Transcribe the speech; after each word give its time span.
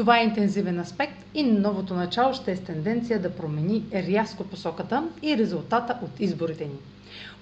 Това 0.00 0.20
е 0.20 0.24
интензивен 0.24 0.80
аспект 0.80 1.24
и 1.34 1.42
новото 1.42 1.94
начало 1.94 2.34
ще 2.34 2.52
е 2.52 2.56
с 2.56 2.60
тенденция 2.60 3.22
да 3.22 3.36
промени 3.36 3.84
рязко 3.94 4.44
посоката 4.44 5.08
и 5.22 5.36
резултата 5.36 5.98
от 6.02 6.20
изборите 6.20 6.64
ни. 6.64 6.76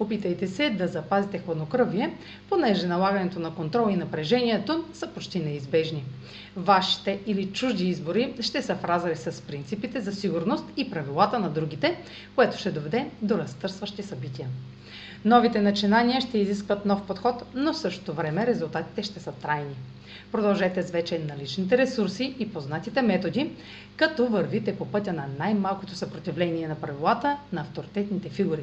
Опитайте 0.01 0.47
се 0.47 0.71
да 0.71 0.89
запазите 0.89 1.39
хладнокръвие, 1.39 2.15
понеже 2.49 2.87
налагането 2.87 3.41
на 3.41 3.55
контрол 3.55 3.91
и 3.91 3.97
напрежението 3.97 4.85
са 4.93 5.07
почти 5.07 5.41
неизбежни. 5.41 6.05
Вашите 6.57 7.19
или 7.27 7.47
чужди 7.47 7.89
избори 7.89 8.35
ще 8.41 8.63
са 8.63 8.75
в 8.75 9.17
с 9.17 9.43
принципите 9.43 10.01
за 10.01 10.13
сигурност 10.13 10.65
и 10.77 10.91
правилата 10.91 11.39
на 11.39 11.51
другите, 11.51 11.97
което 12.35 12.59
ще 12.59 12.71
доведе 12.71 13.07
до 13.23 13.39
разтърсващи 13.39 14.03
събития. 14.03 14.49
Новите 15.25 15.61
начинания 15.61 16.21
ще 16.21 16.39
изискват 16.39 16.87
нов 16.87 17.07
подход, 17.07 17.43
но 17.55 17.73
в 17.73 17.79
същото 17.79 18.13
време 18.13 18.47
резултатите 18.47 19.03
ще 19.03 19.21
са 19.21 19.33
трайни. 19.33 19.75
Продължете 20.33 20.83
с 20.83 20.91
вече 20.91 21.19
наличните 21.19 21.79
ресурси 21.79 22.35
и 22.39 22.53
познатите 22.53 23.03
методи, 23.03 23.51
като 23.97 24.27
вървите 24.27 24.77
по 24.77 24.87
пътя 24.87 25.13
на 25.13 25.27
най-малкото 25.39 25.95
съпротивление 25.95 26.69
на 26.69 26.75
правилата 26.75 27.37
на 27.53 27.61
авторитетните 27.61 28.29
фигури. 28.29 28.63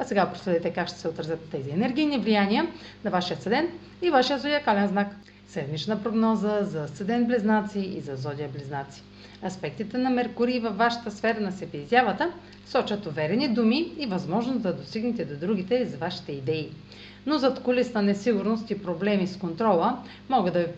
А 0.00 0.04
сега 0.04 0.32
проследете 0.32 0.70
как 0.70 0.88
ще 0.88 0.98
се 0.98 1.08
отразят 1.08 1.40
тези 1.50 1.70
енергийни 1.70 2.18
влияния 2.18 2.66
на 3.04 3.10
вашия 3.10 3.36
седен 3.36 3.68
и 4.02 4.10
вашия 4.10 4.38
зодиакален 4.38 4.88
знак. 4.88 5.08
Седмична 5.48 6.02
прогноза 6.02 6.58
за 6.62 6.88
седен 6.88 7.26
близнаци 7.26 7.78
и 7.80 8.00
за 8.00 8.16
зодия 8.16 8.48
близнаци. 8.48 9.02
Аспектите 9.46 9.98
на 9.98 10.10
Меркурий 10.10 10.60
във 10.60 10.76
вашата 10.76 11.10
сфера 11.10 11.40
на 11.40 11.52
себеизявата 11.52 12.32
сочат 12.66 13.06
уверени 13.06 13.48
думи 13.48 13.92
и 13.98 14.06
възможност 14.06 14.62
да 14.62 14.76
достигнете 14.76 15.24
до 15.24 15.36
другите 15.46 15.86
с 15.86 15.96
вашите 15.96 16.32
идеи. 16.32 16.70
Но 17.26 17.38
зад 17.38 17.62
колисна 17.62 18.02
несигурност 18.02 18.70
и 18.70 18.82
проблеми 18.82 19.26
с 19.26 19.38
контрола 19.38 19.98
могат 20.28 20.54
да 20.54 20.60
ви 20.60 20.72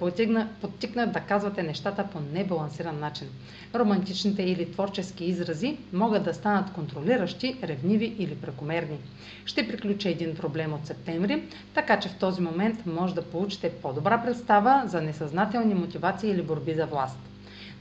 подтикнат 0.61 1.13
да 1.13 1.21
казвате 1.21 1.63
нещата 1.63 2.07
по 2.13 2.21
небалансиран 2.21 3.01
начин. 3.01 3.27
Романтичните 3.75 4.43
или 4.43 4.73
творчески 4.73 5.25
изрази 5.25 5.79
могат 5.93 6.25
да 6.25 6.35
станат 6.35 6.73
контролиращи, 6.73 7.57
ревниви 7.63 8.15
или 8.19 8.35
прекомерни. 8.35 8.99
Ще 9.45 9.69
приключи 9.69 10.09
един 10.09 10.37
проблем 10.37 10.73
от 10.73 10.87
септември, 10.87 11.43
така 11.75 12.01
че 12.01 12.09
в 12.09 12.19
този 12.19 12.43
момент 12.43 12.87
може 12.87 13.15
да 13.15 13.23
получите 13.23 13.71
по-добра 13.71 14.23
представа 14.23 14.83
за 14.87 15.03
несъзнателни 15.03 15.75
мотивации 15.75 16.31
или 16.31 16.43
борби 16.43 16.75
за 16.75 16.87
власт. 16.87 17.32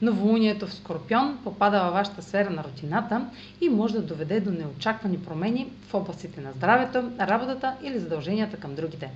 Новолунието 0.02 0.66
в 0.66 0.74
Скорпион 0.74 1.38
попада 1.44 1.82
във 1.82 1.92
вашата 1.92 2.22
сфера 2.22 2.50
на 2.50 2.64
рутината 2.64 3.26
и 3.60 3.68
може 3.68 3.94
да 3.94 4.02
доведе 4.02 4.40
до 4.40 4.50
неочаквани 4.50 5.18
промени 5.18 5.70
в 5.88 5.94
областите 5.94 6.40
на 6.40 6.52
здравето, 6.52 7.10
работата 7.20 7.74
или 7.82 7.98
задълженията 7.98 8.56
към 8.56 8.74
другите. 8.74 9.10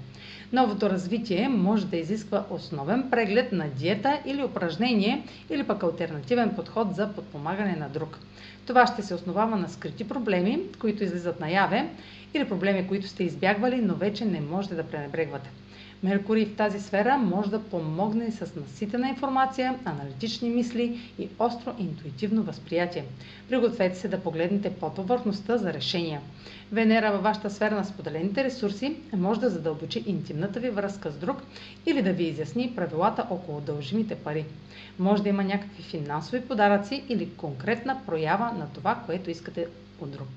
Новото 0.52 0.90
развитие 0.90 1.48
може 1.48 1.86
да 1.86 1.96
изисква 1.96 2.44
основен 2.50 3.10
преглед 3.10 3.52
на 3.52 3.68
диета 3.68 4.20
или 4.26 4.44
упражнение 4.44 5.24
или 5.50 5.62
пък 5.62 5.82
альтернативен 5.82 6.54
подход 6.54 6.94
за 6.94 7.12
подпомагане 7.12 7.76
на 7.76 7.88
друг. 7.88 8.18
Това 8.66 8.86
ще 8.86 9.02
се 9.02 9.14
основава 9.14 9.56
на 9.56 9.68
скрити 9.68 10.08
проблеми, 10.08 10.60
които 10.80 11.04
излизат 11.04 11.40
наяве 11.40 11.88
или 12.34 12.48
проблеми, 12.48 12.88
които 12.88 13.08
сте 13.08 13.24
избягвали, 13.24 13.76
но 13.76 13.94
вече 13.94 14.24
не 14.24 14.40
можете 14.40 14.74
да 14.74 14.84
пренебрегвате. 14.84 15.50
Меркурий 16.02 16.46
в 16.46 16.56
тази 16.56 16.80
сфера 16.80 17.18
може 17.18 17.50
да 17.50 17.62
помогне 17.62 18.30
с 18.30 18.56
наситена 18.56 19.08
информация, 19.08 19.78
аналитични 19.84 20.50
мисли 20.50 21.12
и 21.18 21.28
остро 21.38 21.74
интуитивно 21.78 22.42
възприятие. 22.42 23.04
Пригответе 23.48 23.98
се 23.98 24.08
да 24.08 24.20
погледнете 24.20 24.70
под 24.70 24.94
повърхността 24.94 25.58
за 25.58 25.72
решения. 25.72 26.20
Венера 26.72 27.12
във 27.12 27.22
вашата 27.22 27.50
сфера 27.50 27.74
на 27.74 27.84
споделените 27.84 28.44
ресурси 28.44 28.96
може 29.16 29.40
да 29.40 29.50
задълбочи 29.50 30.04
интимната 30.06 30.60
ви 30.60 30.70
връзка 30.70 31.10
с 31.10 31.16
друг 31.16 31.42
или 31.86 32.02
да 32.02 32.12
ви 32.12 32.24
изясни 32.24 32.72
правилата 32.76 33.26
около 33.30 33.60
дължимите 33.60 34.14
пари. 34.14 34.44
Може 34.98 35.22
да 35.22 35.28
има 35.28 35.44
някакви 35.44 35.82
финансови 35.82 36.40
подаръци 36.40 37.04
или 37.08 37.30
конкретна 37.30 38.00
проява 38.06 38.52
на 38.52 38.66
това, 38.74 39.02
което 39.06 39.30
искате 39.30 39.66
от 40.00 40.10
друг. 40.10 40.28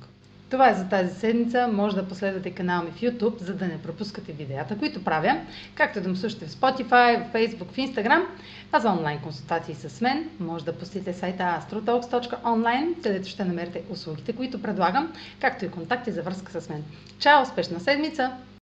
Това 0.50 0.70
е 0.70 0.74
за 0.74 0.90
тази 0.90 1.20
седмица. 1.20 1.68
Може 1.68 1.96
да 1.96 2.08
последвате 2.08 2.52
канала 2.52 2.84
ми 2.84 2.92
в 2.92 3.02
YouTube, 3.02 3.42
за 3.42 3.54
да 3.54 3.68
не 3.68 3.82
пропускате 3.82 4.32
видеята, 4.32 4.78
които 4.78 5.04
правя, 5.04 5.42
както 5.76 6.02
да 6.02 6.10
ме 6.10 6.16
слушате 6.16 6.46
в 6.46 6.52
Spotify, 6.52 7.24
в 7.24 7.34
Facebook, 7.34 7.72
в 7.72 7.76
Instagram. 7.76 8.26
А 8.72 8.80
за 8.80 8.92
онлайн 8.92 9.20
консултации 9.20 9.76
с 9.76 10.02
мен, 10.02 10.30
може 10.40 10.66
да 10.66 10.74
посетите 10.74 11.14
сайта 11.14 11.44
astrotalks.online, 11.44 13.04
където 13.04 13.30
ще 13.30 13.46
намерите 13.46 13.84
услугите, 13.90 14.34
които 14.34 14.62
предлагам, 14.62 15.14
както 15.42 15.66
и 15.66 15.72
контакти 15.72 16.12
за 16.12 16.22
връзка 16.24 16.62
с 16.62 16.70
мен. 16.70 16.84
Чао! 17.20 17.42
Успешна 17.42 17.80
седмица! 17.80 18.32